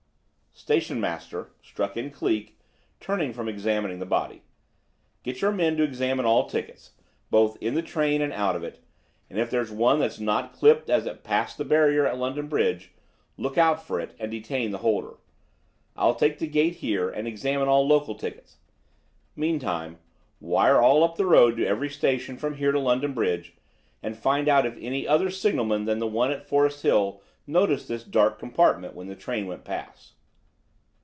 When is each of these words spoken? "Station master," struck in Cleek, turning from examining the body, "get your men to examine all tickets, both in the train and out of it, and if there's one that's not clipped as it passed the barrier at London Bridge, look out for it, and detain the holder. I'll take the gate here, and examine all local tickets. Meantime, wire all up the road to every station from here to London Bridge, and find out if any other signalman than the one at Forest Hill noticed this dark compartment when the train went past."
"Station 0.53 0.99
master," 0.99 1.53
struck 1.63 1.97
in 1.97 2.11
Cleek, 2.11 2.59
turning 2.99 3.33
from 3.33 3.47
examining 3.49 3.97
the 3.97 4.05
body, 4.05 4.43
"get 5.23 5.41
your 5.41 5.51
men 5.51 5.75
to 5.77 5.83
examine 5.83 6.23
all 6.25 6.47
tickets, 6.47 6.91
both 7.31 7.57
in 7.59 7.73
the 7.73 7.81
train 7.81 8.21
and 8.21 8.31
out 8.31 8.55
of 8.55 8.63
it, 8.63 8.83
and 9.27 9.39
if 9.39 9.49
there's 9.49 9.71
one 9.71 9.97
that's 9.99 10.19
not 10.19 10.53
clipped 10.53 10.87
as 10.87 11.07
it 11.07 11.23
passed 11.23 11.57
the 11.57 11.65
barrier 11.65 12.05
at 12.05 12.19
London 12.19 12.47
Bridge, 12.47 12.91
look 13.37 13.57
out 13.57 13.83
for 13.83 13.99
it, 13.99 14.13
and 14.19 14.29
detain 14.29 14.69
the 14.69 14.79
holder. 14.79 15.15
I'll 15.95 16.13
take 16.13 16.37
the 16.37 16.45
gate 16.45 16.75
here, 16.75 17.09
and 17.09 17.27
examine 17.27 17.67
all 17.67 17.87
local 17.87 18.13
tickets. 18.13 18.57
Meantime, 19.35 19.97
wire 20.39 20.79
all 20.79 21.03
up 21.03 21.15
the 21.15 21.25
road 21.25 21.57
to 21.57 21.65
every 21.65 21.89
station 21.89 22.37
from 22.37 22.55
here 22.57 22.71
to 22.73 22.79
London 22.79 23.13
Bridge, 23.15 23.55
and 24.03 24.15
find 24.15 24.47
out 24.47 24.67
if 24.67 24.77
any 24.79 25.07
other 25.07 25.31
signalman 25.31 25.85
than 25.85 25.97
the 25.97 26.07
one 26.07 26.29
at 26.29 26.45
Forest 26.47 26.83
Hill 26.83 27.21
noticed 27.47 27.87
this 27.87 28.03
dark 28.03 28.37
compartment 28.37 28.93
when 28.93 29.07
the 29.07 29.15
train 29.15 29.47
went 29.47 29.63
past." 29.65 30.13